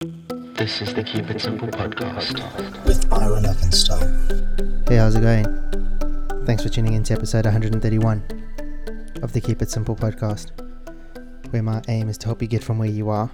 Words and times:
This 0.00 0.82
is 0.82 0.92
the 0.92 1.02
Keep 1.02 1.30
It 1.30 1.40
Simple 1.40 1.68
podcast. 1.68 2.34
with 2.84 3.08
Byron 3.08 3.44
Levinstone. 3.44 4.86
Hey, 4.86 4.96
how's 4.96 5.14
it 5.16 5.22
going? 5.22 6.44
Thanks 6.44 6.62
for 6.62 6.68
tuning 6.68 6.92
in 6.92 7.02
to 7.04 7.14
episode 7.14 7.46
131 7.46 8.22
of 9.22 9.32
the 9.32 9.40
Keep 9.40 9.62
It 9.62 9.70
Simple 9.70 9.96
podcast, 9.96 10.50
where 11.50 11.62
my 11.62 11.80
aim 11.88 12.10
is 12.10 12.18
to 12.18 12.26
help 12.26 12.42
you 12.42 12.46
get 12.46 12.62
from 12.62 12.76
where 12.78 12.90
you 12.90 13.08
are 13.08 13.30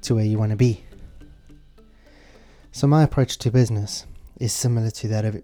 to 0.00 0.14
where 0.14 0.24
you 0.24 0.38
want 0.38 0.52
to 0.52 0.56
be. 0.56 0.82
So, 2.72 2.86
my 2.86 3.02
approach 3.02 3.36
to 3.36 3.50
business 3.50 4.06
is 4.40 4.50
similar 4.50 4.90
to 4.92 5.08
that 5.08 5.26
of 5.26 5.42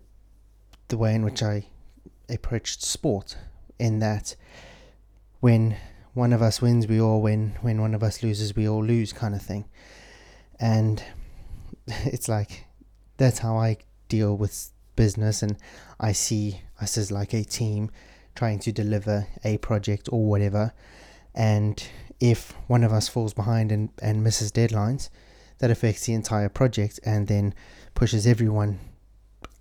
the 0.88 0.96
way 0.96 1.14
in 1.14 1.26
which 1.26 1.42
I 1.42 1.66
approached 2.30 2.80
sport, 2.80 3.36
in 3.78 3.98
that 3.98 4.34
when 5.40 5.76
one 6.14 6.32
of 6.32 6.42
us 6.42 6.60
wins, 6.60 6.86
we 6.86 7.00
all 7.00 7.20
win, 7.22 7.54
when 7.60 7.80
one 7.80 7.94
of 7.94 8.02
us 8.02 8.22
loses, 8.22 8.56
we 8.56 8.68
all 8.68 8.84
lose, 8.84 9.12
kind 9.12 9.34
of 9.34 9.42
thing. 9.42 9.64
And 10.58 11.02
it's 11.86 12.28
like 12.28 12.66
that's 13.16 13.38
how 13.38 13.56
I 13.56 13.78
deal 14.08 14.36
with 14.36 14.72
business. 14.96 15.42
And 15.42 15.56
I 15.98 16.12
see 16.12 16.62
us 16.80 16.98
as 16.98 17.12
like 17.12 17.32
a 17.32 17.44
team 17.44 17.90
trying 18.34 18.58
to 18.60 18.72
deliver 18.72 19.26
a 19.44 19.58
project 19.58 20.08
or 20.10 20.24
whatever. 20.24 20.72
And 21.34 21.82
if 22.18 22.52
one 22.66 22.84
of 22.84 22.92
us 22.92 23.08
falls 23.08 23.34
behind 23.34 23.72
and, 23.72 23.90
and 24.02 24.24
misses 24.24 24.52
deadlines 24.52 25.08
that 25.58 25.70
affects 25.70 26.06
the 26.06 26.14
entire 26.14 26.48
project 26.48 27.00
and 27.04 27.28
then 27.28 27.54
pushes 27.94 28.26
everyone 28.26 28.78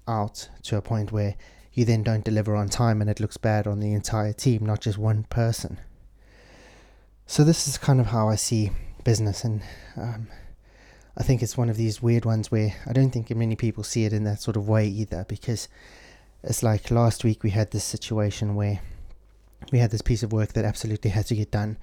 out 0.08 0.50
to 0.64 0.78
a 0.78 0.82
point 0.82 1.12
where 1.12 1.36
you 1.74 1.86
then 1.86 2.04
don't 2.04 2.26
deliver 2.26 2.56
on 2.56 2.68
time 2.68 3.00
and 3.02 3.10
it 3.10 3.20
looks 3.20 3.38
bad 3.38 3.68
on 3.68 3.80
the 3.80 3.94
entire 3.94 4.34
team 4.34 4.66
not 4.66 4.82
just 4.82 4.98
one 4.98 5.24
person 5.26 5.80
so 7.30 7.44
this 7.44 7.68
is 7.68 7.78
kind 7.78 8.00
of 8.00 8.08
how 8.08 8.28
I 8.28 8.34
see 8.34 8.72
business 9.04 9.44
and 9.44 9.62
um, 9.96 10.30
I 11.16 11.22
think 11.22 11.44
it's 11.44 11.56
one 11.56 11.70
of 11.70 11.78
these 11.78 12.02
weird 12.02 12.26
ones 12.26 12.50
where 12.50 12.74
I 12.88 12.92
don't 12.92 13.12
think 13.12 13.30
many 13.30 13.56
people 13.56 13.84
see 13.84 14.04
it 14.06 14.14
in 14.14 14.24
that 14.24 14.42
sort 14.42 14.58
of 14.58 14.68
way 14.68 14.88
either 14.88 15.28
because 15.30 15.70
it's 16.44 16.64
like 16.64 16.90
last 16.90 17.24
week 17.24 17.44
we 17.44 17.52
had 17.52 17.70
this 17.70 17.84
situation 17.84 18.56
where 18.56 18.82
we 19.72 19.78
had 19.78 19.92
this 19.92 20.02
piece 20.02 20.24
of 20.24 20.34
work 20.34 20.54
that 20.54 20.66
absolutely 20.66 21.12
had 21.12 21.28
to 21.28 21.36
get 21.36 21.52
done. 21.52 21.78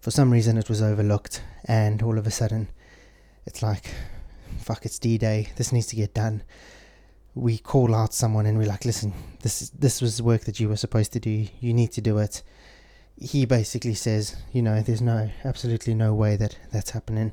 For 0.00 0.10
some 0.10 0.32
reason 0.32 0.58
it 0.58 0.68
was 0.68 0.82
overlooked 0.82 1.40
and 1.66 2.02
all 2.02 2.18
of 2.18 2.26
a 2.26 2.32
sudden 2.32 2.66
it's 3.46 3.62
like 3.62 3.94
fuck 4.58 4.84
it's 4.84 4.98
D-Day 4.98 5.50
this 5.54 5.70
needs 5.70 5.86
to 5.86 5.96
get 5.96 6.14
done. 6.14 6.42
We 7.36 7.58
call 7.58 7.94
out 7.94 8.12
someone 8.12 8.44
and 8.44 8.58
we're 8.58 8.66
like 8.66 8.84
listen 8.84 9.14
this 9.42 9.62
is, 9.62 9.70
this 9.70 10.02
was 10.02 10.20
work 10.20 10.46
that 10.46 10.58
you 10.58 10.68
were 10.68 10.74
supposed 10.74 11.12
to 11.12 11.20
do 11.20 11.46
you 11.60 11.72
need 11.72 11.92
to 11.92 12.00
do 12.00 12.18
it. 12.18 12.42
He 13.16 13.44
basically 13.44 13.94
says 13.94 14.36
you 14.52 14.62
know 14.62 14.80
there's 14.82 15.02
no 15.02 15.30
absolutely 15.44 15.94
no 15.94 16.14
way 16.14 16.36
that 16.36 16.58
that's 16.72 16.90
happening 16.90 17.32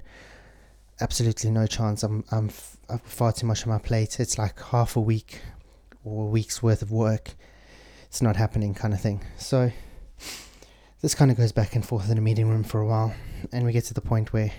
absolutely 1.00 1.52
no 1.52 1.68
chance. 1.68 2.04
I'm 2.04 2.24
I'm 2.32 2.50
I've 2.90 3.02
far 3.02 3.32
too 3.32 3.46
much 3.46 3.64
on 3.64 3.70
my 3.74 3.80
plate. 3.80 4.20
It's 4.20 4.38
like 4.38 4.62
half 4.62 4.96
a 4.96 5.02
week 5.02 5.42
or 6.04 6.26
a 6.26 6.30
week's 6.30 6.64
worth 6.64 6.82
of 6.82 6.92
work. 6.92 7.36
It's 8.06 8.22
not 8.22 8.36
happening, 8.36 8.74
kind 8.74 8.94
of 8.94 9.02
thing. 9.02 9.22
So 9.38 9.72
this 11.02 11.14
kind 11.14 11.30
of 11.30 11.38
goes 11.38 11.52
back 11.52 11.76
and 11.76 11.86
forth 11.86 12.10
in 12.10 12.18
a 12.18 12.22
meeting 12.22 12.50
room 12.50 12.64
for 12.64 12.80
a 12.80 12.88
while, 12.88 13.14
and 13.52 13.66
we 13.66 13.72
get 13.72 13.86
to 13.86 13.94
the 13.94 14.02
point 14.02 14.34
where 14.34 14.52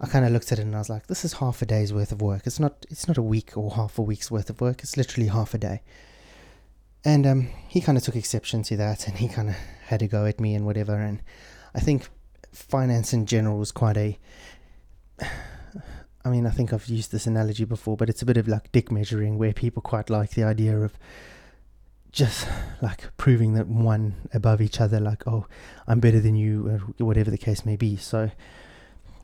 I 0.00 0.06
kind 0.06 0.24
of 0.24 0.32
looked 0.32 0.52
at 0.52 0.58
it 0.58 0.62
and 0.62 0.74
I 0.74 0.78
was 0.78 0.90
like, 0.90 1.06
"This 1.06 1.24
is 1.24 1.34
half 1.34 1.62
a 1.62 1.66
day's 1.66 1.92
worth 1.92 2.12
of 2.12 2.22
work. 2.22 2.46
It's 2.46 2.60
not. 2.60 2.86
It's 2.90 3.08
not 3.08 3.18
a 3.18 3.22
week 3.22 3.56
or 3.56 3.72
half 3.72 3.98
a 3.98 4.02
week's 4.02 4.30
worth 4.30 4.50
of 4.50 4.60
work. 4.60 4.82
It's 4.82 4.96
literally 4.96 5.28
half 5.28 5.54
a 5.54 5.58
day." 5.58 5.82
And 7.06 7.26
um, 7.26 7.48
he 7.68 7.80
kind 7.80 7.96
of 7.96 8.04
took 8.04 8.16
exception 8.16 8.62
to 8.64 8.76
that, 8.76 9.06
and 9.06 9.16
he 9.16 9.28
kind 9.28 9.48
of 9.48 9.56
had 9.86 10.00
to 10.00 10.08
go 10.08 10.26
at 10.26 10.40
me 10.40 10.54
and 10.54 10.66
whatever. 10.66 10.94
And 10.94 11.22
I 11.74 11.80
think 11.80 12.08
finance 12.52 13.12
in 13.14 13.24
general 13.24 13.58
was 13.58 13.72
quite 13.72 13.96
a 13.96 14.18
I 16.26 16.28
mean, 16.28 16.44
I 16.44 16.50
think 16.50 16.72
I've 16.72 16.88
used 16.88 17.12
this 17.12 17.28
analogy 17.28 17.64
before, 17.64 17.96
but 17.96 18.10
it's 18.10 18.20
a 18.20 18.26
bit 18.26 18.36
of 18.36 18.48
like 18.48 18.72
dick 18.72 18.90
measuring 18.90 19.38
where 19.38 19.52
people 19.52 19.80
quite 19.80 20.10
like 20.10 20.30
the 20.30 20.42
idea 20.42 20.76
of 20.76 20.92
just 22.10 22.48
like 22.82 23.16
proving 23.16 23.54
that 23.54 23.68
one 23.68 24.16
above 24.34 24.60
each 24.60 24.80
other, 24.80 24.98
like, 24.98 25.24
oh, 25.28 25.46
I'm 25.86 26.00
better 26.00 26.18
than 26.18 26.34
you, 26.34 26.68
or 26.98 27.06
whatever 27.06 27.30
the 27.30 27.38
case 27.38 27.64
may 27.64 27.76
be. 27.76 27.94
So 27.94 28.32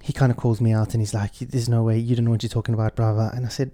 he 0.00 0.12
kind 0.12 0.30
of 0.30 0.38
calls 0.38 0.60
me 0.60 0.72
out 0.72 0.94
and 0.94 1.00
he's 1.00 1.12
like, 1.12 1.34
there's 1.40 1.68
no 1.68 1.82
way, 1.82 1.98
you 1.98 2.14
don't 2.14 2.24
know 2.24 2.30
what 2.30 2.44
you're 2.44 2.50
talking 2.50 2.74
about, 2.74 2.94
blah. 2.94 3.30
And 3.30 3.46
I 3.46 3.48
said, 3.48 3.72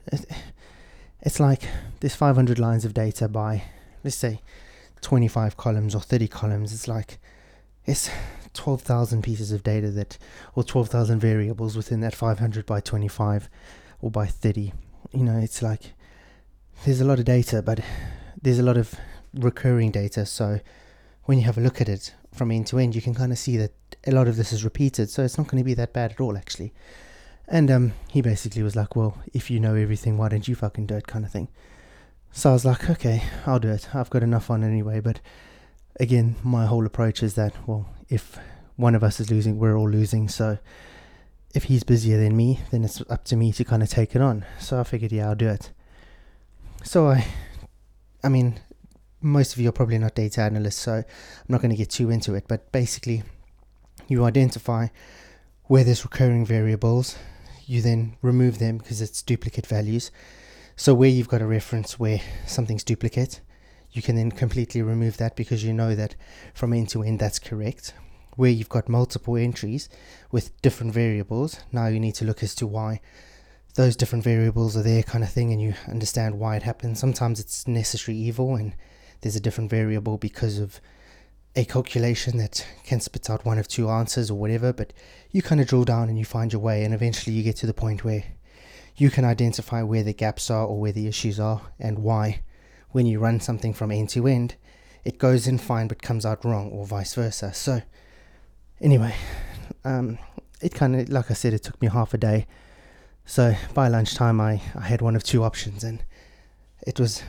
it's 1.21 1.39
like 1.39 1.69
there's 2.01 2.15
500 2.15 2.59
lines 2.59 2.87
of 2.87 2.95
data 2.95 3.29
by, 3.29 3.63
let's 4.09 4.17
say, 4.17 4.41
25 5.03 5.59
columns 5.59 5.95
or 5.95 6.01
30 6.01 6.29
columns. 6.29 6.73
It's 6.73 6.89
like, 6.89 7.19
it's 7.85 8.09
12,000 8.55 9.21
pieces 9.23 9.53
of 9.53 9.63
data 9.63 9.91
that, 9.91 10.17
or 10.55 10.65
12,000 10.65 11.21
variables 11.21 11.77
within 11.77 12.01
that 12.01 12.15
500 12.15 12.65
by 12.65 12.81
25 12.81 13.51
or 14.01 14.11
by 14.11 14.25
30. 14.25 14.73
You 15.13 15.25
know, 15.25 15.39
it's 15.39 15.61
like 15.61 15.93
there's 16.87 17.03
a 17.03 17.05
lot 17.05 17.19
of 17.19 17.27
data, 17.27 17.61
but 17.61 17.81
there's 18.41 18.59
a 18.59 18.63
lot 18.63 18.79
of 18.79 18.95
recurring 19.35 19.91
data. 19.91 20.25
So 20.25 20.61
when 21.25 21.37
you 21.37 21.45
have 21.45 21.59
a 21.59 21.61
look 21.61 21.83
at 21.83 21.89
it 21.91 22.15
from 22.33 22.51
end 22.51 22.67
to 22.69 22.79
end, 22.79 22.95
you 22.95 23.03
can 23.03 23.13
kind 23.15 23.31
of 23.31 23.39
see 23.39 23.59
that 23.59 23.73
a 24.07 24.13
lot 24.13 24.27
of 24.27 24.39
this 24.39 24.55
is 24.55 24.65
repeated. 24.65 25.11
So 25.11 25.23
it's 25.23 25.37
not 25.37 25.49
going 25.49 25.63
to 25.63 25.67
be 25.67 25.75
that 25.75 25.93
bad 25.93 26.13
at 26.13 26.21
all, 26.21 26.39
actually. 26.39 26.73
And 27.47 27.71
um, 27.71 27.93
he 28.09 28.23
basically 28.23 28.63
was 28.63 28.75
like, 28.75 28.97
well, 28.97 29.19
if 29.35 29.51
you 29.51 29.61
know 29.61 29.75
everything, 29.75 30.17
why 30.17 30.31
don't 30.31 30.49
you 30.49 30.55
fucking 30.55 30.87
do 30.87 30.95
it, 30.95 31.07
kind 31.07 31.27
of 31.27 31.31
thing. 31.31 31.49
So 32.33 32.51
I 32.51 32.53
was 32.53 32.65
like, 32.65 32.89
okay, 32.89 33.23
I'll 33.47 33.59
do 33.59 33.71
it. 33.71 33.95
I've 33.95 34.11
got 34.11 34.23
enough 34.23 34.51
on 34.51 34.63
anyway, 34.63 35.01
but 35.01 35.21
again, 35.99 36.37
my 36.45 36.67
whole 36.67 36.87
approach 36.87 37.23
is 37.23 37.35
that, 37.35 37.53
well, 37.67 37.89
if 38.09 38.39
one 38.77 38.95
of 38.95 39.03
us 39.03 39.19
is 39.19 39.31
losing, 39.31 39.59
we're 39.59 39.77
all 39.77 39.91
losing. 39.91 40.29
So 40.29 40.59
if 41.55 41.65
he's 41.65 41.83
busier 41.83 42.19
than 42.19 42.37
me, 42.37 42.61
then 42.71 42.85
it's 42.85 43.03
up 43.11 43.25
to 43.25 43.37
me 43.37 43.53
to 43.53 43.65
kind 43.65 43.83
of 43.83 43.89
take 43.89 44.15
it 44.15 44.23
on. 44.23 44.45
So 44.61 44.79
I 44.79 44.85
figured, 44.85 45.13
yeah, 45.13 45.29
I'll 45.29 45.35
do 45.35 45.49
it. 45.49 45.73
So 46.85 47.09
I, 47.09 47.27
I 48.23 48.29
mean, 48.29 48.61
most 49.21 49.55
of 49.55 49.61
you 49.61 49.69
are 49.69 49.73
probably 49.73 49.99
not 49.99 50.15
data 50.15 50.43
analysts, 50.43 50.77
so 50.77 50.93
I'm 50.93 51.05
not 51.49 51.61
going 51.61 51.71
to 51.71 51.77
get 51.77 51.91
too 51.91 52.11
into 52.11 52.35
it. 52.35 52.45
But 52.47 52.71
basically, 52.71 53.25
you 54.07 54.25
identify 54.25 54.89
where 55.65 55.85
there's 55.85 56.05
recurring 56.05 56.47
variables, 56.47 57.17
you 57.67 57.83
then 57.83 58.17
remove 58.23 58.59
them 58.59 58.79
because 58.79 59.03
it's 59.03 59.23
duplicate 59.23 59.67
values. 59.67 60.11
So 60.81 60.95
where 60.95 61.09
you've 61.09 61.27
got 61.27 61.43
a 61.43 61.47
reference 61.47 61.99
where 61.99 62.21
something's 62.47 62.85
duplicate, 62.85 63.41
you 63.91 64.01
can 64.01 64.15
then 64.15 64.31
completely 64.31 64.81
remove 64.81 65.17
that 65.17 65.35
because 65.35 65.65
you 65.65 65.73
know 65.73 65.97
that 65.97 66.15
from 66.55 66.73
end 66.73 66.89
to 66.91 67.03
end 67.03 67.19
that's 67.19 67.41
correct. 67.41 67.95
Where 68.37 68.53
you've 68.53 68.69
got 68.69 68.89
multiple 68.89 69.37
entries 69.37 69.89
with 70.31 70.63
different 70.63 70.95
variables, 70.95 71.59
now 71.73 71.89
you 71.89 71.99
need 71.99 72.15
to 72.15 72.25
look 72.25 72.45
as 72.45 72.55
to 72.55 72.67
why 72.69 73.01
those 73.75 73.97
different 73.97 74.23
variables 74.23 74.77
are 74.77 74.85
there, 74.85 75.03
kind 75.03 75.25
of 75.25 75.33
thing, 75.33 75.53
and 75.53 75.61
you 75.61 75.75
understand 75.89 76.39
why 76.39 76.55
it 76.55 76.63
happens. 76.63 77.01
Sometimes 77.01 77.41
it's 77.41 77.67
necessary 77.67 78.17
evil, 78.17 78.55
and 78.55 78.77
there's 79.23 79.35
a 79.35 79.41
different 79.41 79.71
variable 79.71 80.17
because 80.17 80.61
of 80.61 80.81
a 81.57 81.65
calculation 81.65 82.37
that 82.37 82.65
can 82.85 83.01
spit 83.01 83.29
out 83.29 83.45
one 83.45 83.59
of 83.59 83.67
two 83.67 83.89
answers 83.89 84.31
or 84.31 84.39
whatever, 84.39 84.73
but 84.73 84.93
you 85.33 85.43
kind 85.43 85.61
of 85.61 85.67
drill 85.67 85.85
down 85.85 86.09
and 86.09 86.21
you 86.21 86.25
find 86.25 86.53
your 86.53 86.63
way, 86.63 86.85
and 86.85 86.95
eventually 86.95 87.35
you 87.35 87.43
get 87.43 87.57
to 87.57 87.67
the 87.67 87.75
point 87.75 88.05
where 88.05 88.23
you 88.99 89.11
can 89.11 89.25
identify 89.25 89.83
where 89.83 90.03
the 90.03 90.13
gaps 90.13 90.51
are 90.51 90.67
or 90.67 90.79
where 90.79 90.93
the 90.93 91.07
issues 91.07 91.39
are 91.41 91.63
and 91.79 92.01
why 92.01 92.43
when 92.91 93.07
you 93.07 93.19
run 93.21 93.41
something 93.41 93.73
from 93.73 93.91
end 93.91 94.09
to 94.11 94.27
end, 94.27 94.57
it 95.05 95.19
goes 95.19 95.47
in 95.47 95.57
fine 95.57 95.89
but 95.89 96.03
comes 96.03 96.27
out 96.27 96.45
wrong, 96.45 96.71
or 96.71 96.85
vice 96.85 97.15
versa. 97.15 97.53
So, 97.55 97.83
anyway, 98.81 99.15
um, 99.85 100.19
it 100.61 100.75
kind 100.75 100.97
of, 100.97 101.09
like 101.09 101.31
I 101.31 101.35
said, 101.35 101.53
it 101.53 101.63
took 101.63 101.81
me 101.81 101.89
half 101.89 102.13
a 102.15 102.19
day. 102.19 102.47
So, 103.25 103.55
by 103.75 103.89
lunchtime, 103.89 104.41
I, 104.41 104.61
I 104.75 104.83
had 104.83 105.01
one 105.01 105.15
of 105.15 105.23
two 105.23 105.45
options, 105.45 105.85
and 105.85 106.03
it 106.87 106.99
was 106.99 107.23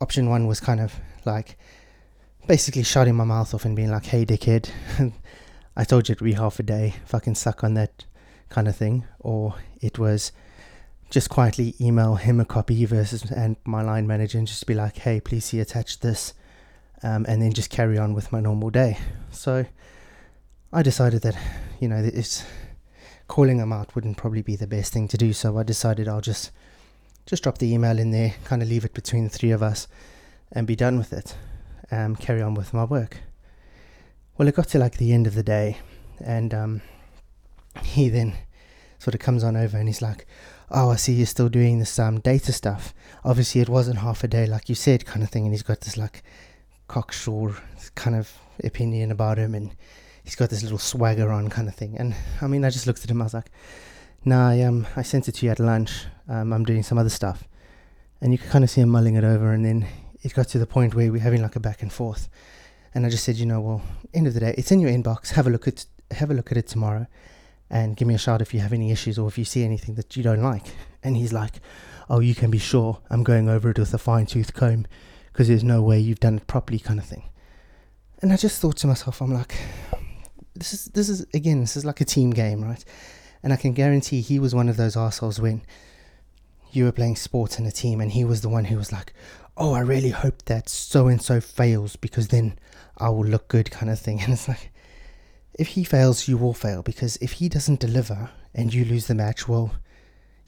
option 0.00 0.28
one 0.28 0.46
was 0.46 0.60
kind 0.60 0.80
of 0.80 0.94
like 1.24 1.56
basically 2.46 2.82
shutting 2.82 3.14
my 3.14 3.24
mouth 3.24 3.54
off 3.54 3.64
and 3.64 3.76
being 3.76 3.90
like, 3.90 4.06
hey, 4.06 4.24
dickhead, 4.26 4.70
I 5.76 5.84
told 5.84 6.08
you 6.08 6.14
it'd 6.14 6.24
be 6.24 6.32
half 6.32 6.58
a 6.58 6.62
day, 6.62 6.94
fucking 7.06 7.36
suck 7.36 7.62
on 7.62 7.74
that 7.74 8.04
kind 8.48 8.66
of 8.66 8.76
thing. 8.76 9.04
Or 9.20 9.54
it 9.80 9.98
was 9.98 10.32
just 11.12 11.28
quietly 11.28 11.74
email 11.78 12.14
him 12.14 12.40
a 12.40 12.44
copy 12.44 12.86
versus 12.86 13.30
and 13.30 13.56
my 13.66 13.82
line 13.82 14.06
manager 14.06 14.38
and 14.38 14.46
just 14.46 14.66
be 14.66 14.72
like, 14.72 14.96
hey, 14.96 15.20
please 15.20 15.44
see 15.44 15.60
attached 15.60 16.00
this, 16.00 16.32
um, 17.02 17.26
and 17.28 17.42
then 17.42 17.52
just 17.52 17.68
carry 17.68 17.98
on 17.98 18.14
with 18.14 18.32
my 18.32 18.40
normal 18.40 18.70
day. 18.70 18.96
So 19.30 19.66
I 20.72 20.82
decided 20.82 21.20
that, 21.20 21.36
you 21.80 21.88
know, 21.88 21.98
it's 22.02 22.46
calling 23.28 23.58
them 23.58 23.74
out 23.74 23.94
wouldn't 23.94 24.16
probably 24.16 24.40
be 24.40 24.56
the 24.56 24.66
best 24.66 24.94
thing 24.94 25.06
to 25.08 25.18
do. 25.18 25.34
So 25.34 25.58
I 25.58 25.64
decided 25.64 26.08
I'll 26.08 26.22
just 26.22 26.50
just 27.26 27.42
drop 27.42 27.58
the 27.58 27.70
email 27.70 27.98
in 27.98 28.10
there, 28.10 28.34
kind 28.44 28.62
of 28.62 28.68
leave 28.68 28.86
it 28.86 28.94
between 28.94 29.24
the 29.24 29.30
three 29.30 29.50
of 29.50 29.62
us, 29.62 29.88
and 30.50 30.66
be 30.66 30.74
done 30.74 30.96
with 30.96 31.12
it. 31.12 31.36
Um, 31.90 32.16
carry 32.16 32.40
on 32.40 32.54
with 32.54 32.72
my 32.72 32.84
work. 32.84 33.18
Well, 34.38 34.48
it 34.48 34.54
got 34.54 34.68
to 34.68 34.78
like 34.78 34.96
the 34.96 35.12
end 35.12 35.26
of 35.26 35.34
the 35.34 35.42
day, 35.42 35.76
and 36.24 36.54
um, 36.54 36.80
he 37.82 38.08
then 38.08 38.32
sort 38.98 39.14
of 39.14 39.20
comes 39.20 39.42
on 39.42 39.56
over 39.56 39.76
and 39.76 39.88
he's 39.88 40.00
like, 40.00 40.26
"Oh, 40.72 40.90
I 40.90 40.96
see 40.96 41.12
you're 41.12 41.26
still 41.26 41.48
doing 41.48 41.78
this 41.78 41.98
um 41.98 42.20
data 42.20 42.52
stuff. 42.52 42.94
Obviously, 43.24 43.60
it 43.60 43.68
wasn't 43.68 43.98
half 43.98 44.24
a 44.24 44.28
day, 44.28 44.46
like 44.46 44.68
you 44.68 44.74
said, 44.74 45.06
kind 45.06 45.22
of 45.22 45.30
thing." 45.30 45.44
And 45.44 45.52
he's 45.52 45.62
got 45.62 45.80
this 45.80 45.96
like 45.96 46.22
cocksure 46.88 47.56
kind 47.94 48.16
of 48.16 48.32
opinion 48.64 49.10
about 49.10 49.38
him, 49.38 49.54
and 49.54 49.74
he's 50.24 50.34
got 50.36 50.50
this 50.50 50.62
little 50.62 50.78
swagger 50.78 51.30
on 51.30 51.48
kind 51.50 51.68
of 51.68 51.74
thing. 51.74 51.96
And 51.98 52.14
I 52.40 52.46
mean, 52.46 52.64
I 52.64 52.70
just 52.70 52.86
looked 52.86 53.04
at 53.04 53.10
him. 53.10 53.20
I 53.22 53.24
was 53.24 53.34
like, 53.34 53.50
Nah, 54.24 54.50
I, 54.50 54.60
um, 54.62 54.86
I 54.94 55.02
sent 55.02 55.26
it 55.26 55.32
to 55.32 55.46
you 55.46 55.50
at 55.52 55.58
lunch. 55.58 56.06
Um, 56.28 56.52
I'm 56.52 56.64
doing 56.64 56.84
some 56.84 56.96
other 56.96 57.10
stuff. 57.10 57.48
And 58.20 58.30
you 58.30 58.38
could 58.38 58.50
kind 58.50 58.62
of 58.62 58.70
see 58.70 58.80
him 58.80 58.88
mulling 58.88 59.16
it 59.16 59.24
over. 59.24 59.52
And 59.52 59.64
then 59.64 59.86
it 60.22 60.32
got 60.32 60.46
to 60.48 60.60
the 60.60 60.66
point 60.66 60.94
where 60.94 61.10
we're 61.10 61.20
having 61.20 61.42
like 61.42 61.56
a 61.56 61.60
back 61.60 61.82
and 61.82 61.92
forth. 61.92 62.28
And 62.94 63.04
I 63.04 63.08
just 63.08 63.24
said, 63.24 63.36
you 63.36 63.46
know, 63.46 63.60
well, 63.60 63.82
end 64.14 64.28
of 64.28 64.34
the 64.34 64.40
day, 64.40 64.54
it's 64.56 64.70
in 64.70 64.78
your 64.78 64.90
inbox. 64.90 65.32
Have 65.32 65.48
a 65.48 65.50
look 65.50 65.66
at 65.66 65.86
have 66.12 66.30
a 66.30 66.34
look 66.34 66.52
at 66.52 66.58
it 66.58 66.66
tomorrow, 66.68 67.06
and 67.72 67.96
give 67.96 68.06
me 68.06 68.14
a 68.14 68.18
shout 68.18 68.42
if 68.42 68.52
you 68.52 68.60
have 68.60 68.74
any 68.74 68.92
issues 68.92 69.18
or 69.18 69.26
if 69.26 69.38
you 69.38 69.46
see 69.46 69.64
anything 69.64 69.94
that 69.94 70.14
you 70.14 70.22
don't 70.22 70.42
like. 70.42 70.66
And 71.02 71.16
he's 71.16 71.32
like, 71.32 71.54
oh, 72.10 72.20
you 72.20 72.34
can 72.34 72.50
be 72.50 72.58
sure 72.58 73.00
I'm 73.08 73.24
going 73.24 73.48
over 73.48 73.70
it 73.70 73.78
with 73.78 73.94
a 73.94 73.98
fine 73.98 74.26
tooth 74.26 74.52
comb, 74.52 74.86
because 75.32 75.48
there's 75.48 75.64
no 75.64 75.82
way 75.82 75.98
you've 75.98 76.20
done 76.20 76.36
it 76.36 76.46
properly, 76.46 76.78
kind 76.78 77.00
of 77.00 77.06
thing. 77.06 77.24
And 78.20 78.30
I 78.30 78.36
just 78.36 78.60
thought 78.60 78.76
to 78.78 78.86
myself, 78.86 79.22
I'm 79.22 79.32
like, 79.32 79.56
this 80.54 80.74
is 80.74 80.84
this 80.86 81.08
is 81.08 81.26
again, 81.32 81.60
this 81.60 81.76
is 81.76 81.84
like 81.84 82.02
a 82.02 82.04
team 82.04 82.30
game, 82.30 82.62
right? 82.62 82.84
And 83.42 83.52
I 83.52 83.56
can 83.56 83.72
guarantee 83.72 84.20
he 84.20 84.38
was 84.38 84.54
one 84.54 84.68
of 84.68 84.76
those 84.76 84.96
assholes 84.96 85.40
when 85.40 85.62
you 86.70 86.84
were 86.84 86.92
playing 86.92 87.16
sports 87.16 87.58
in 87.58 87.66
a 87.66 87.72
team 87.72 88.00
and 88.00 88.12
he 88.12 88.24
was 88.24 88.42
the 88.42 88.48
one 88.48 88.66
who 88.66 88.76
was 88.76 88.92
like, 88.92 89.14
Oh, 89.56 89.72
I 89.72 89.80
really 89.80 90.10
hope 90.10 90.44
that 90.44 90.68
so 90.68 91.08
and 91.08 91.20
so 91.20 91.40
fails 91.40 91.96
because 91.96 92.28
then 92.28 92.58
I 92.98 93.08
will 93.08 93.24
look 93.24 93.48
good 93.48 93.70
kind 93.70 93.90
of 93.90 93.98
thing. 93.98 94.20
And 94.22 94.32
it's 94.34 94.46
like 94.46 94.71
if 95.54 95.68
he 95.68 95.84
fails, 95.84 96.28
you 96.28 96.36
will 96.38 96.54
fail 96.54 96.82
because 96.82 97.16
if 97.16 97.32
he 97.32 97.48
doesn't 97.48 97.80
deliver 97.80 98.30
and 98.54 98.72
you 98.72 98.84
lose 98.84 99.06
the 99.06 99.14
match, 99.14 99.48
well, 99.48 99.72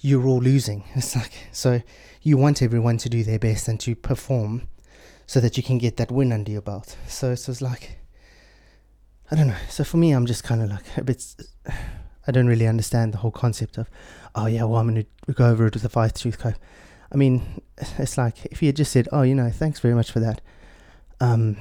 you're 0.01 0.27
all 0.27 0.41
losing. 0.41 0.85
It's 0.95 1.17
like 1.17 1.33
so 1.53 1.83
you 2.23 2.37
want 2.37 2.63
everyone 2.63 2.99
to 2.99 3.09
do 3.09 3.23
their 3.23 3.39
best 3.39 3.69
and 3.69 3.79
to 3.81 3.95
perform 3.95 4.69
so 5.27 5.41
that 5.41 5.57
you 5.57 5.63
can 5.63 5.79
get 5.79 5.97
that 5.97 6.11
win 6.11 6.33
under 6.33 6.51
your 6.51 6.63
belt. 6.63 6.97
So 7.09 7.31
it 7.31 7.45
was 7.47 7.63
like 7.63 7.99
I 9.31 9.37
don't 9.37 9.49
know. 9.49 9.57
So 9.69 9.85
for 9.85 9.97
me, 9.97 10.13
I'm 10.13 10.27
just 10.27 10.45
kind 10.45 10.63
of 10.63 10.71
like 10.71 10.97
a 10.97 11.05
bit 11.05 11.25
I 12.27 12.33
don't 12.33 12.47
really 12.47 12.67
understand 12.67 13.13
the 13.13 13.19
whole 13.19 13.31
concept 13.31 13.77
of, 13.77 13.89
oh 14.35 14.47
yeah, 14.47 14.65
well 14.65 14.81
I'm 14.81 14.89
going 14.89 15.05
to 15.27 15.33
go 15.33 15.51
over 15.51 15.67
it 15.67 15.75
with 15.75 15.85
a 15.85 15.91
fine 15.91 16.11
tooth 16.11 16.39
comb. 16.39 16.55
I 17.13 17.17
mean, 17.17 17.61
it's 17.99 18.17
like 18.17 18.47
if 18.47 18.61
he 18.61 18.67
had 18.67 18.77
just 18.77 18.93
said, 18.93 19.09
oh, 19.13 19.23
you 19.23 19.35
know, 19.35 19.51
thanks 19.51 19.81
very 19.81 19.95
much 19.95 20.11
for 20.11 20.21
that. 20.21 20.41
Um, 21.21 21.57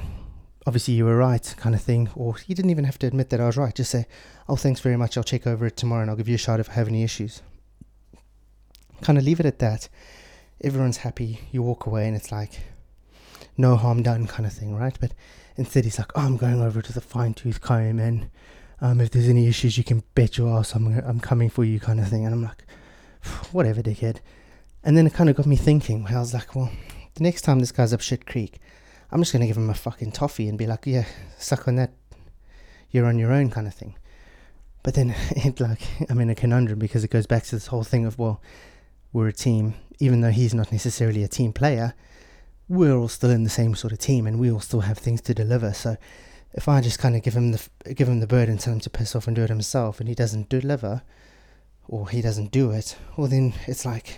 obviously 0.66 0.94
you 0.94 1.06
were 1.06 1.18
right, 1.18 1.54
kind 1.58 1.76
of 1.76 1.82
thing. 1.82 2.10
Or 2.16 2.36
he 2.36 2.54
didn't 2.54 2.72
even 2.72 2.86
have 2.86 3.00
to 3.00 3.08
admit 3.08 3.30
that 3.30 3.42
I 3.42 3.46
was 3.46 3.58
right. 3.58 3.74
Just 3.74 3.92
say, 3.92 4.06
oh, 4.48 4.56
thanks 4.56 4.80
very 4.80 4.98
much. 4.98 5.18
I'll 5.18 5.24
check 5.24 5.48
over 5.48 5.66
it 5.66 5.78
tomorrow 5.78 6.02
and 6.02 6.10
I'll 6.10 6.18
give 6.18 6.30
you 6.30 6.36
a 6.36 6.40
shout 6.40 6.60
if 6.60 6.70
I 6.70 6.74
have 6.74 6.88
any 6.88 7.04
issues. 7.04 7.42
Kind 9.02 9.18
of 9.18 9.24
leave 9.24 9.40
it 9.40 9.46
at 9.46 9.60
that. 9.60 9.90
Everyone's 10.62 10.98
happy. 10.98 11.40
You 11.52 11.62
walk 11.62 11.86
away 11.86 12.08
and 12.08 12.16
it's 12.16 12.32
like, 12.32 12.62
no 13.58 13.76
harm 13.76 14.04
done, 14.04 14.28
kind 14.28 14.46
of 14.46 14.54
thing, 14.54 14.76
right? 14.76 14.98
But 15.00 15.14
instead, 15.58 15.84
he's 15.84 16.00
like, 16.00 16.12
oh, 16.16 16.22
I'm 16.22 16.38
going 16.38 16.62
over 16.62 16.82
to 16.82 16.94
the 16.94 17.02
fine 17.02 17.34
tooth 17.34 17.62
comb 17.62 18.00
and 18.00 18.30
um, 18.82 19.00
if 19.00 19.12
there's 19.12 19.30
any 19.30 19.48
issues, 19.48 19.78
you 19.78 19.84
can 19.84 20.04
bet 20.14 20.38
your 20.38 20.60
ass 20.60 20.74
I'm, 20.74 21.00
I'm 21.00 21.20
coming 21.22 21.50
for 21.50 21.64
you, 21.64 21.80
kind 21.80 22.02
of 22.02 22.10
thing. 22.10 22.26
And 22.26 22.34
I'm 22.34 22.44
like, 22.44 22.66
whatever, 23.52 23.82
dickhead. 23.82 24.18
And 24.84 24.98
then 24.98 25.08
it 25.08 25.14
kind 25.14 25.30
of 25.30 25.38
got 25.38 25.46
me 25.46 25.56
thinking. 25.56 26.06
I 26.08 26.20
was 26.20 26.34
like, 26.34 26.54
well, 26.54 26.70
the 27.14 27.24
next 27.24 27.44
time 27.44 27.60
this 27.60 27.72
guy's 27.72 27.94
up 27.94 28.02
shit 28.02 28.26
creek, 28.26 28.60
I'm 29.14 29.22
just 29.22 29.32
gonna 29.32 29.46
give 29.46 29.58
him 29.58 29.70
a 29.70 29.76
fucking 29.76 30.14
toffee 30.14 30.50
and 30.50 30.58
be 30.58 30.66
like, 30.66 30.88
yeah, 30.88 31.06
suck 31.38 31.68
on 31.68 31.76
that. 31.76 31.92
You're 32.90 33.06
on 33.06 33.20
your 33.20 33.32
own, 33.32 33.52
kind 33.52 33.68
of 33.68 33.76
thing. 33.76 33.96
But 34.82 34.96
then 34.96 35.14
it 35.30 35.60
like 35.60 35.82
I'm 36.10 36.20
in 36.20 36.32
a 36.32 36.36
conundrum 36.36 36.80
because 36.80 37.04
it 37.04 37.12
goes 37.12 37.28
back 37.28 37.44
to 37.44 37.56
this 37.56 37.68
whole 37.68 37.84
thing 37.84 38.08
of 38.08 38.18
well, 38.18 38.42
we're 39.12 39.28
a 39.28 39.34
team, 39.34 39.76
even 40.00 40.22
though 40.22 40.32
he's 40.32 40.56
not 40.56 40.72
necessarily 40.72 41.24
a 41.24 41.28
team 41.28 41.54
player. 41.54 41.94
We're 42.68 42.96
all 42.96 43.08
still 43.08 43.30
in 43.30 43.44
the 43.44 43.52
same 43.52 43.76
sort 43.76 43.94
of 43.94 44.00
team, 44.00 44.26
and 44.26 44.40
we 44.40 44.50
all 44.52 44.60
still 44.60 44.82
have 44.82 44.98
things 44.98 45.22
to 45.22 45.36
deliver. 45.36 45.74
So 45.74 45.98
if 46.54 46.68
I 46.68 46.82
just 46.82 46.98
kind 46.98 47.16
of 47.16 47.22
give 47.22 47.36
him 47.36 47.52
the 47.52 47.94
give 47.94 48.10
him 48.10 48.20
the 48.20 48.26
bird 48.26 48.50
and 48.50 48.60
tell 48.60 48.74
him 48.74 48.80
to 48.80 48.90
piss 48.90 49.16
off 49.16 49.28
and 49.28 49.36
do 49.36 49.44
it 49.44 49.50
himself, 49.50 50.00
and 50.00 50.10
he 50.10 50.16
doesn't 50.16 50.50
deliver, 50.50 51.04
or 51.88 52.10
he 52.10 52.20
doesn't 52.20 52.52
do 52.52 52.72
it, 52.72 52.98
well 53.16 53.28
then 53.28 53.54
it's 53.68 53.86
like 53.86 54.18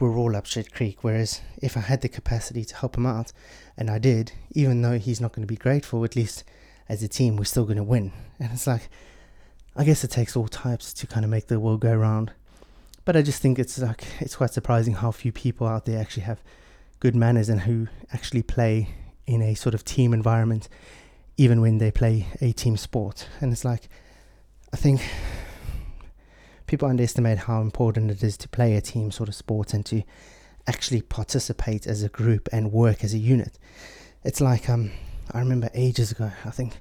we're 0.00 0.16
all 0.16 0.34
up 0.34 0.46
shit 0.46 0.72
creek. 0.72 1.04
Whereas 1.04 1.40
if 1.60 1.76
I 1.76 1.80
had 1.80 2.00
the 2.00 2.08
capacity 2.08 2.64
to 2.64 2.76
help 2.76 2.96
him 2.96 3.06
out, 3.06 3.32
and 3.76 3.90
I 3.90 3.98
did, 3.98 4.32
even 4.52 4.82
though 4.82 4.98
he's 4.98 5.20
not 5.20 5.32
going 5.32 5.46
to 5.46 5.52
be 5.52 5.56
grateful, 5.56 6.04
at 6.04 6.16
least 6.16 6.44
as 6.88 7.02
a 7.02 7.08
team 7.08 7.36
we're 7.36 7.44
still 7.44 7.64
going 7.64 7.76
to 7.76 7.84
win. 7.84 8.12
And 8.38 8.50
it's 8.52 8.66
like, 8.66 8.88
I 9.76 9.84
guess 9.84 10.02
it 10.02 10.10
takes 10.10 10.36
all 10.36 10.48
types 10.48 10.92
to 10.94 11.06
kind 11.06 11.24
of 11.24 11.30
make 11.30 11.46
the 11.46 11.60
world 11.60 11.80
go 11.80 11.94
round. 11.94 12.32
But 13.04 13.16
I 13.16 13.22
just 13.22 13.40
think 13.40 13.58
it's 13.58 13.78
like 13.78 14.04
it's 14.20 14.36
quite 14.36 14.50
surprising 14.50 14.94
how 14.94 15.10
few 15.10 15.32
people 15.32 15.66
out 15.66 15.84
there 15.84 16.00
actually 16.00 16.24
have 16.24 16.42
good 16.98 17.16
manners 17.16 17.48
and 17.48 17.62
who 17.62 17.88
actually 18.12 18.42
play 18.42 18.90
in 19.26 19.42
a 19.42 19.54
sort 19.54 19.74
of 19.74 19.84
team 19.84 20.12
environment 20.12 20.68
even 21.36 21.60
when 21.60 21.78
they 21.78 21.90
play 21.90 22.26
a 22.42 22.52
team 22.52 22.76
sport. 22.76 23.26
And 23.40 23.52
it's 23.52 23.64
like, 23.64 23.88
I 24.72 24.76
think 24.76 25.00
people 26.70 26.88
underestimate 26.88 27.36
how 27.36 27.60
important 27.60 28.12
it 28.12 28.22
is 28.22 28.36
to 28.36 28.48
play 28.48 28.76
a 28.76 28.80
team 28.80 29.10
sort 29.10 29.28
of 29.28 29.34
sport 29.34 29.74
and 29.74 29.84
to 29.84 30.04
actually 30.68 31.02
participate 31.02 31.84
as 31.84 32.04
a 32.04 32.08
group 32.08 32.48
and 32.52 32.70
work 32.70 33.02
as 33.02 33.12
a 33.12 33.18
unit. 33.18 33.58
It's 34.22 34.40
like 34.40 34.70
um, 34.70 34.92
I 35.32 35.40
remember 35.40 35.68
ages 35.74 36.12
ago. 36.12 36.30
I 36.44 36.50
think 36.50 36.74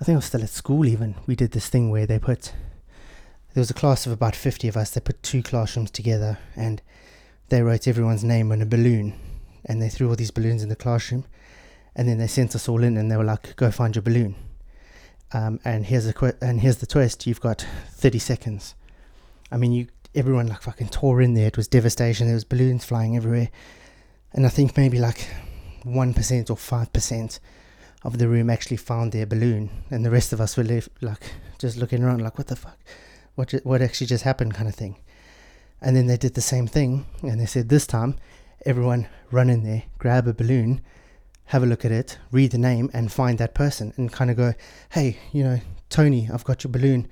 I 0.00 0.04
think 0.04 0.14
I 0.14 0.16
was 0.16 0.24
still 0.24 0.42
at 0.42 0.48
school. 0.48 0.86
Even 0.86 1.14
we 1.26 1.36
did 1.36 1.50
this 1.50 1.68
thing 1.68 1.90
where 1.90 2.06
they 2.06 2.18
put 2.18 2.54
there 3.52 3.60
was 3.60 3.68
a 3.70 3.74
class 3.74 4.06
of 4.06 4.12
about 4.12 4.34
fifty 4.34 4.66
of 4.66 4.78
us. 4.78 4.92
They 4.92 5.00
put 5.02 5.22
two 5.22 5.42
classrooms 5.42 5.90
together 5.90 6.38
and 6.56 6.80
they 7.50 7.60
wrote 7.60 7.86
everyone's 7.86 8.24
name 8.24 8.50
on 8.50 8.62
a 8.62 8.66
balloon 8.66 9.12
and 9.66 9.82
they 9.82 9.90
threw 9.90 10.08
all 10.08 10.16
these 10.16 10.30
balloons 10.30 10.62
in 10.62 10.70
the 10.70 10.76
classroom 10.76 11.26
and 11.94 12.08
then 12.08 12.16
they 12.16 12.28
sent 12.28 12.54
us 12.54 12.66
all 12.66 12.82
in 12.82 12.96
and 12.96 13.10
they 13.10 13.16
were 13.18 13.24
like, 13.24 13.56
"Go 13.56 13.70
find 13.70 13.94
your 13.94 14.02
balloon." 14.02 14.36
Um, 15.32 15.60
and 15.66 15.84
here's 15.84 16.06
the 16.06 16.14
qu- 16.14 16.38
and 16.40 16.62
here's 16.62 16.78
the 16.78 16.86
twist: 16.86 17.26
you've 17.26 17.42
got 17.42 17.66
30 17.90 18.18
seconds. 18.18 18.74
I 19.50 19.56
mean, 19.56 19.72
you 19.72 19.88
everyone 20.14 20.48
like 20.48 20.62
fucking 20.62 20.88
tore 20.88 21.22
in 21.22 21.34
there. 21.34 21.46
It 21.46 21.56
was 21.56 21.68
devastation. 21.68 22.26
There 22.26 22.34
was 22.34 22.44
balloons 22.44 22.84
flying 22.84 23.16
everywhere, 23.16 23.50
and 24.32 24.46
I 24.46 24.48
think 24.48 24.76
maybe 24.76 24.98
like 24.98 25.28
one 25.84 26.14
percent 26.14 26.50
or 26.50 26.56
five 26.56 26.92
percent 26.92 27.40
of 28.02 28.18
the 28.18 28.28
room 28.28 28.48
actually 28.50 28.76
found 28.76 29.12
their 29.12 29.26
balloon, 29.26 29.70
and 29.90 30.04
the 30.04 30.10
rest 30.10 30.32
of 30.32 30.40
us 30.40 30.56
were 30.56 30.64
left 30.64 30.88
like 31.00 31.32
just 31.58 31.76
looking 31.76 32.02
around, 32.02 32.22
like, 32.22 32.38
"What 32.38 32.48
the 32.48 32.56
fuck? 32.56 32.78
What 33.34 33.52
what 33.64 33.82
actually 33.82 34.08
just 34.08 34.24
happened?" 34.24 34.54
kind 34.54 34.68
of 34.68 34.74
thing. 34.74 34.96
And 35.80 35.96
then 35.96 36.06
they 36.06 36.16
did 36.16 36.34
the 36.34 36.40
same 36.40 36.66
thing, 36.66 37.06
and 37.22 37.40
they 37.40 37.46
said 37.46 37.68
this 37.68 37.86
time, 37.86 38.16
everyone 38.66 39.06
run 39.30 39.48
in 39.48 39.62
there, 39.62 39.84
grab 39.98 40.26
a 40.26 40.34
balloon, 40.34 40.80
have 41.46 41.62
a 41.62 41.66
look 41.66 41.84
at 41.84 41.92
it, 41.92 42.18
read 42.32 42.50
the 42.50 42.58
name, 42.58 42.90
and 42.92 43.12
find 43.12 43.38
that 43.38 43.54
person 43.54 43.92
and 43.96 44.12
kind 44.12 44.30
of 44.30 44.36
go, 44.36 44.54
hey, 44.90 45.18
you 45.32 45.44
know, 45.44 45.60
Tony, 45.88 46.28
I've 46.32 46.44
got 46.44 46.64
your 46.64 46.72
balloon. 46.72 47.06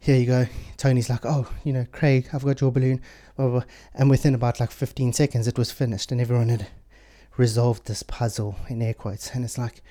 Here 0.00 0.16
you 0.16 0.26
go. 0.26 0.46
Tony's 0.76 1.10
like, 1.10 1.26
oh, 1.26 1.48
you 1.64 1.72
know, 1.72 1.86
Craig, 1.90 2.28
I've 2.32 2.44
got 2.44 2.60
your 2.60 2.70
balloon. 2.70 3.00
Blah, 3.36 3.46
blah, 3.46 3.60
blah. 3.60 3.68
And 3.94 4.08
within 4.08 4.34
about 4.34 4.60
like 4.60 4.70
15 4.70 5.12
seconds, 5.12 5.48
it 5.48 5.58
was 5.58 5.72
finished, 5.72 6.12
and 6.12 6.20
everyone 6.20 6.48
had 6.48 6.68
resolved 7.36 7.86
this 7.86 8.02
puzzle 8.02 8.56
in 8.68 8.80
air 8.80 8.94
quotes. 8.94 9.30
And 9.30 9.44
it's 9.44 9.58
like 9.58 9.82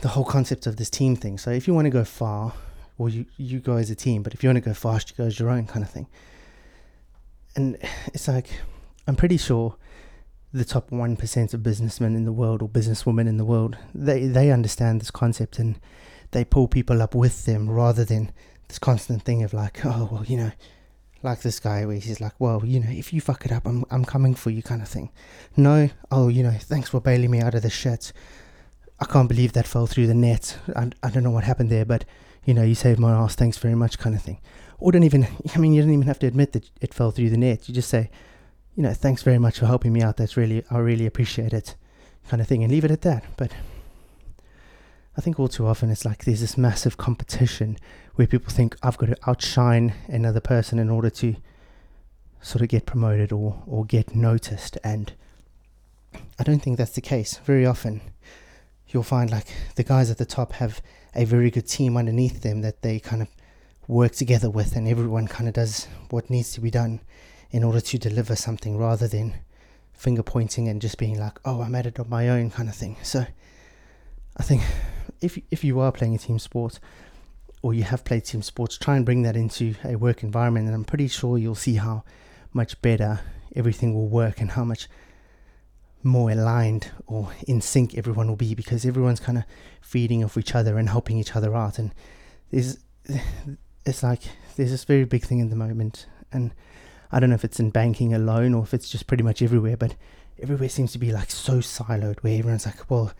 the 0.00 0.08
whole 0.08 0.24
concept 0.24 0.66
of 0.66 0.76
this 0.76 0.90
team 0.90 1.16
thing. 1.16 1.38
So 1.38 1.50
if 1.50 1.66
you 1.66 1.74
want 1.74 1.86
to 1.86 1.90
go 1.90 2.04
far, 2.04 2.52
or 2.98 3.08
you, 3.08 3.26
you 3.36 3.60
go 3.60 3.76
as 3.76 3.90
a 3.90 3.94
team, 3.94 4.22
but 4.22 4.34
if 4.34 4.42
you 4.42 4.48
want 4.48 4.56
to 4.56 4.68
go 4.68 4.74
fast, 4.74 5.10
you 5.10 5.16
go 5.16 5.24
as 5.24 5.38
your 5.38 5.50
own 5.50 5.66
kind 5.66 5.84
of 5.84 5.90
thing. 5.90 6.06
And 7.54 7.76
it's 8.08 8.28
like, 8.28 8.48
I'm 9.06 9.16
pretty 9.16 9.36
sure 9.36 9.76
the 10.52 10.64
top 10.64 10.90
1% 10.90 11.54
of 11.54 11.62
businessmen 11.62 12.14
in 12.14 12.24
the 12.24 12.32
world 12.32 12.62
or 12.62 12.68
businesswomen 12.68 13.28
in 13.28 13.36
the 13.36 13.44
world, 13.44 13.76
they, 13.94 14.26
they 14.26 14.50
understand 14.50 15.00
this 15.00 15.10
concept 15.10 15.58
and 15.58 15.78
they 16.30 16.44
pull 16.44 16.68
people 16.68 17.02
up 17.02 17.14
with 17.14 17.44
them 17.44 17.68
rather 17.68 18.04
than 18.04 18.32
this 18.68 18.78
constant 18.78 19.22
thing 19.22 19.42
of 19.42 19.52
like, 19.52 19.84
oh, 19.84 20.08
well, 20.10 20.24
you 20.24 20.36
know, 20.36 20.52
like 21.22 21.40
this 21.40 21.60
guy 21.60 21.84
where 21.84 21.96
he's 21.96 22.20
like, 22.20 22.34
well, 22.38 22.64
you 22.64 22.80
know, 22.80 22.90
if 22.90 23.12
you 23.12 23.20
fuck 23.20 23.44
it 23.44 23.52
up, 23.52 23.66
I'm, 23.66 23.84
I'm 23.90 24.04
coming 24.04 24.34
for 24.34 24.50
you 24.50 24.62
kind 24.62 24.82
of 24.82 24.88
thing. 24.88 25.10
No, 25.56 25.90
oh, 26.10 26.28
you 26.28 26.42
know, 26.42 26.52
thanks 26.52 26.90
for 26.90 27.00
bailing 27.00 27.30
me 27.30 27.40
out 27.40 27.54
of 27.54 27.62
the 27.62 27.70
shit. 27.70 28.12
I 29.00 29.04
can't 29.04 29.28
believe 29.28 29.52
that 29.52 29.66
fell 29.66 29.86
through 29.86 30.06
the 30.06 30.14
net. 30.14 30.56
I, 30.74 30.90
I 31.02 31.10
don't 31.10 31.22
know 31.22 31.30
what 31.30 31.44
happened 31.44 31.70
there, 31.70 31.84
but, 31.84 32.04
you 32.44 32.54
know, 32.54 32.62
you 32.62 32.74
saved 32.74 32.98
my 32.98 33.12
ass, 33.12 33.34
thanks 33.34 33.58
very 33.58 33.74
much 33.74 33.98
kind 33.98 34.14
of 34.14 34.22
thing. 34.22 34.40
Or 34.78 34.92
don't 34.92 35.02
even, 35.02 35.26
I 35.54 35.58
mean, 35.58 35.72
you 35.72 35.82
don't 35.82 35.92
even 35.92 36.06
have 36.06 36.18
to 36.20 36.26
admit 36.26 36.52
that 36.52 36.70
it 36.80 36.94
fell 36.94 37.10
through 37.10 37.30
the 37.30 37.36
net. 37.36 37.68
You 37.68 37.74
just 37.74 37.90
say, 37.90 38.10
you 38.74 38.82
know, 38.82 38.92
thanks 38.92 39.22
very 39.22 39.38
much 39.38 39.58
for 39.58 39.66
helping 39.66 39.92
me 39.92 40.02
out. 40.02 40.16
That's 40.16 40.36
really, 40.36 40.64
I 40.70 40.78
really 40.78 41.06
appreciate 41.06 41.52
it, 41.52 41.74
kind 42.28 42.40
of 42.40 42.46
thing, 42.46 42.62
and 42.62 42.72
leave 42.72 42.84
it 42.84 42.90
at 42.90 43.02
that. 43.02 43.24
But 43.36 43.52
I 45.16 45.20
think 45.20 45.40
all 45.40 45.48
too 45.48 45.66
often 45.66 45.90
it's 45.90 46.04
like 46.04 46.24
there's 46.24 46.40
this 46.40 46.58
massive 46.58 46.96
competition 46.96 47.78
where 48.16 48.26
people 48.26 48.52
think 48.52 48.76
I've 48.82 48.98
got 48.98 49.06
to 49.06 49.16
outshine 49.26 49.94
another 50.08 50.40
person 50.40 50.78
in 50.78 50.90
order 50.90 51.10
to 51.10 51.36
sort 52.42 52.62
of 52.62 52.68
get 52.68 52.86
promoted 52.86 53.32
or, 53.32 53.62
or 53.66 53.84
get 53.84 54.14
noticed. 54.14 54.76
And 54.84 55.12
I 56.38 56.42
don't 56.42 56.60
think 56.60 56.76
that's 56.76 56.92
the 56.92 57.00
case. 57.00 57.38
Very 57.44 57.64
often 57.64 58.02
you'll 58.88 59.02
find 59.02 59.30
like 59.30 59.46
the 59.74 59.82
guys 59.82 60.10
at 60.10 60.18
the 60.18 60.26
top 60.26 60.52
have 60.52 60.80
a 61.14 61.24
very 61.24 61.50
good 61.50 61.66
team 61.66 61.96
underneath 61.96 62.42
them 62.42 62.60
that 62.60 62.82
they 62.82 63.00
kind 63.00 63.22
of 63.22 63.28
work 63.88 64.12
together 64.12 64.50
with, 64.50 64.76
and 64.76 64.86
everyone 64.86 65.28
kind 65.28 65.48
of 65.48 65.54
does 65.54 65.86
what 66.10 66.28
needs 66.28 66.52
to 66.52 66.60
be 66.60 66.70
done 66.70 67.00
in 67.50 67.64
order 67.64 67.80
to 67.80 67.98
deliver 67.98 68.36
something 68.36 68.76
rather 68.76 69.08
than 69.08 69.34
finger 69.92 70.22
pointing 70.22 70.68
and 70.68 70.82
just 70.82 70.98
being 70.98 71.18
like, 71.18 71.38
oh, 71.44 71.62
I'm 71.62 71.74
at 71.74 71.86
it 71.86 71.98
on 71.98 72.08
my 72.08 72.28
own 72.28 72.50
kind 72.50 72.68
of 72.68 72.74
thing. 72.74 72.96
So 73.02 73.26
I 74.36 74.42
think 74.42 74.62
if 75.20 75.38
if 75.50 75.64
you 75.64 75.80
are 75.80 75.92
playing 75.92 76.14
a 76.14 76.18
team 76.18 76.38
sport 76.38 76.78
or 77.62 77.74
you 77.74 77.84
have 77.84 78.04
played 78.04 78.24
team 78.24 78.42
sports, 78.42 78.78
try 78.78 78.96
and 78.96 79.04
bring 79.04 79.22
that 79.22 79.36
into 79.36 79.74
a 79.84 79.96
work 79.96 80.22
environment, 80.22 80.66
and 80.66 80.74
I'm 80.74 80.84
pretty 80.84 81.08
sure 81.08 81.38
you'll 81.38 81.54
see 81.54 81.76
how 81.76 82.04
much 82.52 82.80
better 82.82 83.20
everything 83.54 83.94
will 83.94 84.08
work 84.08 84.40
and 84.40 84.50
how 84.52 84.64
much 84.64 84.88
more 86.02 86.30
aligned 86.30 86.90
or 87.06 87.32
in 87.48 87.60
sync 87.60 87.96
everyone 87.96 88.28
will 88.28 88.36
be 88.36 88.54
because 88.54 88.86
everyone's 88.86 89.18
kind 89.18 89.38
of 89.38 89.44
feeding 89.80 90.22
off 90.22 90.36
each 90.36 90.54
other 90.54 90.78
and 90.78 90.88
helping 90.88 91.18
each 91.18 91.34
other 91.34 91.56
out. 91.56 91.78
And 91.78 91.92
there's, 92.50 92.78
it's 93.84 94.02
like 94.02 94.22
there's 94.56 94.70
this 94.70 94.84
very 94.84 95.04
big 95.04 95.24
thing 95.24 95.40
in 95.40 95.50
the 95.50 95.56
moment, 95.56 96.06
and 96.30 96.52
I 97.10 97.18
don't 97.18 97.30
know 97.30 97.34
if 97.34 97.44
it's 97.44 97.58
in 97.58 97.70
banking 97.70 98.14
alone 98.14 98.54
or 98.54 98.62
if 98.62 98.74
it's 98.74 98.88
just 98.88 99.06
pretty 99.06 99.24
much 99.24 99.42
everywhere, 99.42 99.76
but 99.76 99.96
everywhere 100.40 100.68
seems 100.68 100.92
to 100.92 100.98
be 100.98 101.10
like 101.12 101.30
so 101.30 101.58
siloed 101.58 102.18
where 102.20 102.38
everyone's 102.38 102.66
like, 102.66 102.88
well, 102.90 103.12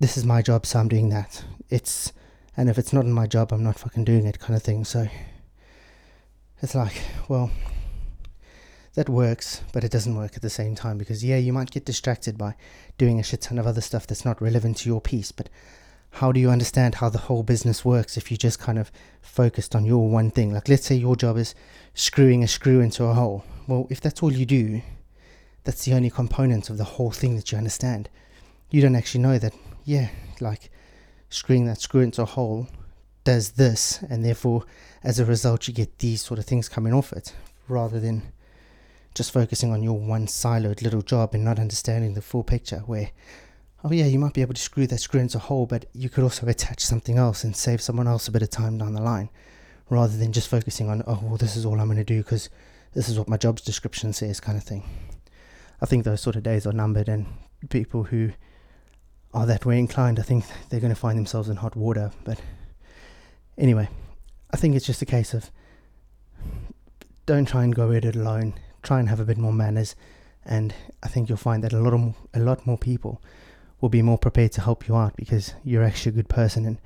this 0.00 0.16
is 0.16 0.24
my 0.24 0.42
job, 0.42 0.66
so 0.66 0.80
I'm 0.80 0.88
doing 0.88 1.10
that. 1.10 1.44
It's 1.68 2.12
and 2.56 2.68
if 2.68 2.78
it's 2.78 2.92
not 2.92 3.04
in 3.04 3.12
my 3.12 3.26
job, 3.26 3.52
I'm 3.52 3.62
not 3.62 3.78
fucking 3.78 4.04
doing 4.04 4.26
it, 4.26 4.40
kind 4.40 4.56
of 4.56 4.62
thing. 4.62 4.84
So 4.84 5.06
it's 6.60 6.74
like, 6.74 7.00
well, 7.28 7.50
that 8.94 9.08
works, 9.08 9.62
but 9.72 9.84
it 9.84 9.92
doesn't 9.92 10.16
work 10.16 10.32
at 10.34 10.42
the 10.42 10.50
same 10.50 10.74
time 10.74 10.98
because, 10.98 11.24
yeah, 11.24 11.36
you 11.36 11.52
might 11.52 11.70
get 11.70 11.84
distracted 11.84 12.36
by 12.36 12.56
doing 12.98 13.20
a 13.20 13.22
shit 13.22 13.42
ton 13.42 13.58
of 13.58 13.66
other 13.66 13.80
stuff 13.80 14.06
that's 14.06 14.24
not 14.24 14.42
relevant 14.42 14.78
to 14.78 14.88
your 14.88 15.00
piece, 15.00 15.32
but 15.32 15.48
how 16.14 16.32
do 16.32 16.40
you 16.40 16.50
understand 16.50 16.96
how 16.96 17.08
the 17.08 17.18
whole 17.18 17.44
business 17.44 17.84
works 17.84 18.16
if 18.16 18.30
you 18.30 18.36
just 18.36 18.58
kind 18.58 18.78
of 18.78 18.90
focused 19.22 19.76
on 19.76 19.84
your 19.84 20.08
one 20.10 20.30
thing? 20.30 20.52
Like, 20.52 20.68
let's 20.68 20.86
say 20.86 20.96
your 20.96 21.14
job 21.14 21.36
is 21.36 21.54
screwing 21.94 22.42
a 22.42 22.48
screw 22.48 22.80
into 22.80 23.04
a 23.04 23.14
hole. 23.14 23.44
Well, 23.68 23.86
if 23.90 24.00
that's 24.00 24.22
all 24.22 24.32
you 24.32 24.44
do, 24.44 24.82
that's 25.62 25.84
the 25.84 25.94
only 25.94 26.10
component 26.10 26.68
of 26.68 26.78
the 26.78 26.84
whole 26.84 27.12
thing 27.12 27.36
that 27.36 27.52
you 27.52 27.58
understand. 27.58 28.08
You 28.70 28.82
don't 28.82 28.96
actually 28.96 29.22
know 29.22 29.38
that, 29.38 29.54
yeah, 29.90 30.08
like 30.40 30.70
screwing 31.28 31.66
that 31.66 31.80
screw 31.80 32.00
into 32.00 32.22
a 32.22 32.26
hole 32.26 32.68
does 33.24 33.52
this, 33.52 34.02
and 34.08 34.24
therefore, 34.24 34.64
as 35.02 35.18
a 35.18 35.24
result, 35.24 35.68
you 35.68 35.74
get 35.74 35.98
these 35.98 36.22
sort 36.22 36.38
of 36.38 36.46
things 36.46 36.68
coming 36.68 36.94
off 36.94 37.12
it 37.12 37.34
rather 37.68 38.00
than 38.00 38.22
just 39.14 39.32
focusing 39.32 39.72
on 39.72 39.82
your 39.82 39.98
one 39.98 40.26
siloed 40.26 40.82
little 40.82 41.02
job 41.02 41.34
and 41.34 41.44
not 41.44 41.58
understanding 41.58 42.14
the 42.14 42.22
full 42.22 42.44
picture 42.44 42.78
where 42.86 43.10
oh 43.84 43.92
yeah 43.92 44.04
you 44.04 44.18
might 44.18 44.32
be 44.32 44.40
able 44.40 44.54
to 44.54 44.62
screw 44.62 44.86
that 44.86 44.98
screw 44.98 45.20
into 45.20 45.36
a 45.36 45.40
hole 45.40 45.66
but 45.66 45.84
you 45.92 46.08
could 46.08 46.22
also 46.22 46.46
attach 46.46 46.80
something 46.80 47.18
else 47.18 47.42
and 47.42 47.56
save 47.56 47.80
someone 47.80 48.06
else 48.06 48.28
a 48.28 48.30
bit 48.30 48.42
of 48.42 48.50
time 48.50 48.78
down 48.78 48.92
the 48.92 49.02
line 49.02 49.28
rather 49.88 50.16
than 50.16 50.32
just 50.32 50.48
focusing 50.48 50.88
on 50.88 51.02
oh 51.08 51.18
well 51.22 51.36
this 51.36 51.56
is 51.56 51.66
all 51.66 51.80
i'm 51.80 51.88
going 51.88 51.96
to 51.96 52.04
do 52.04 52.22
because 52.22 52.48
this 52.94 53.08
is 53.08 53.18
what 53.18 53.28
my 53.28 53.36
job's 53.36 53.62
description 53.62 54.12
says 54.12 54.40
kind 54.40 54.58
of 54.58 54.64
thing. 54.64 54.82
I 55.80 55.86
think 55.86 56.04
those 56.04 56.20
sort 56.20 56.36
of 56.36 56.42
days 56.42 56.66
are 56.66 56.72
numbered 56.72 57.08
and 57.08 57.26
people 57.68 58.04
who 58.04 58.30
are 59.32 59.46
that 59.46 59.64
way 59.66 59.78
inclined 59.78 60.18
i 60.18 60.22
think 60.22 60.44
they're 60.68 60.80
going 60.80 60.94
to 60.94 61.00
find 61.00 61.18
themselves 61.18 61.48
in 61.48 61.56
hot 61.56 61.76
water 61.76 62.10
but 62.24 62.40
anyway 63.56 63.88
i 64.52 64.56
think 64.56 64.74
it's 64.74 64.86
just 64.86 65.02
a 65.02 65.06
case 65.06 65.34
of 65.34 65.50
don't 67.26 67.46
try 67.46 67.62
and 67.62 67.74
go 67.74 67.92
at 67.92 68.04
it 68.04 68.16
alone 68.16 68.54
try 68.82 68.98
and 68.98 69.08
have 69.08 69.20
a 69.20 69.24
bit 69.24 69.38
more 69.38 69.52
manners, 69.52 69.94
and 70.44 70.74
I 71.02 71.08
think 71.08 71.28
you'll 71.28 71.38
find 71.38 71.62
that 71.64 71.72
a 71.72 71.78
lot 71.78 71.92
of 71.92 72.14
a 72.34 72.40
lot 72.40 72.66
more 72.66 72.78
people 72.78 73.22
will 73.80 73.88
be 73.88 74.02
more 74.02 74.18
prepared 74.18 74.52
to 74.52 74.60
help 74.60 74.88
you 74.88 74.96
out 74.96 75.16
because 75.16 75.54
you're 75.64 75.84
actually 75.84 76.10
a 76.10 76.16
good 76.16 76.28
person, 76.28 76.66
and 76.66 76.78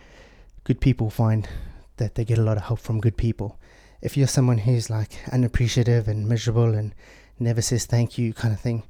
good 0.64 0.80
people 0.80 1.10
find 1.10 1.48
that 1.96 2.14
they 2.14 2.24
get 2.24 2.38
a 2.38 2.42
lot 2.42 2.56
of 2.56 2.64
help 2.64 2.80
from 2.80 3.00
good 3.00 3.16
people. 3.16 3.58
If 4.02 4.16
you're 4.16 4.26
someone 4.26 4.58
who's 4.58 4.90
like 4.90 5.18
unappreciative 5.32 6.08
and 6.08 6.28
miserable 6.28 6.74
and 6.74 6.94
never 7.38 7.62
says 7.62 7.86
thank 7.86 8.18
you 8.18 8.34
kind 8.34 8.52
of 8.52 8.60
thing, 8.60 8.82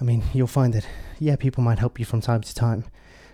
I 0.00 0.04
mean, 0.04 0.22
you'll 0.34 0.46
find 0.46 0.74
that 0.74 0.86
yeah, 1.18 1.36
people 1.36 1.64
might 1.64 1.78
help 1.78 1.98
you 1.98 2.04
from 2.04 2.20
time 2.20 2.42
to 2.42 2.54
time, 2.54 2.84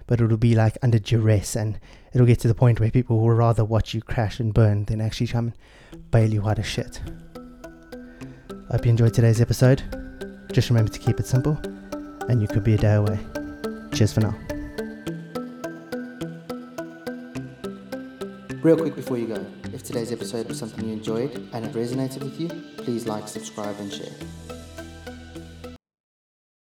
but 0.06 0.20
it'll 0.20 0.36
be 0.36 0.54
like 0.54 0.78
under 0.82 0.98
duress, 0.98 1.56
and 1.56 1.78
it'll 2.12 2.26
get 2.26 2.38
to 2.40 2.48
the 2.48 2.54
point 2.54 2.78
where 2.78 2.90
people 2.90 3.18
will 3.18 3.30
rather 3.30 3.64
watch 3.64 3.94
you 3.94 4.00
crash 4.00 4.38
and 4.38 4.54
burn 4.54 4.84
than 4.84 5.00
actually 5.00 5.26
come 5.26 5.52
and 5.92 6.10
bail 6.10 6.32
you 6.32 6.48
out 6.48 6.58
of 6.58 6.66
shit. 6.66 7.00
I 8.70 8.76
hope 8.76 8.84
you 8.84 8.90
enjoyed 8.90 9.12
today's 9.12 9.40
episode. 9.40 9.82
Just 10.52 10.70
remember 10.70 10.92
to 10.92 10.98
keep 10.98 11.18
it 11.18 11.26
simple, 11.26 11.58
and 12.28 12.40
you 12.40 12.46
could 12.46 12.62
be 12.62 12.74
a 12.74 12.78
day 12.78 12.94
away. 12.94 13.18
Cheers 13.92 14.12
for 14.12 14.20
now. 14.20 14.34
Real 18.62 18.76
quick 18.76 18.94
before 18.94 19.18
you 19.18 19.26
go, 19.26 19.44
if 19.72 19.82
today's 19.82 20.12
episode 20.12 20.46
was 20.46 20.58
something 20.58 20.86
you 20.86 20.92
enjoyed 20.92 21.34
and 21.52 21.64
it 21.64 21.72
resonated 21.72 22.22
with 22.22 22.40
you, 22.40 22.48
please 22.76 23.06
like, 23.06 23.26
subscribe, 23.26 23.74
and 23.80 23.92
share. 23.92 24.12